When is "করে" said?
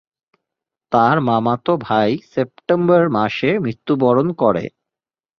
4.41-4.65